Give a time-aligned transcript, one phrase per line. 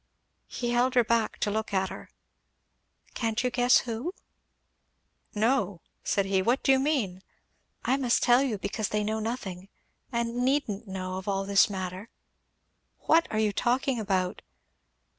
[0.47, 2.09] He held her back to look at her.
[3.13, 4.15] "Can't you guess who?"
[5.35, 6.41] "No!" said he.
[6.41, 7.21] "What do you mean?"
[7.85, 9.69] "I must tell you, because they know nothing,
[10.11, 12.09] and needn't know, of all this matter."
[13.01, 14.41] "What are you talking about?"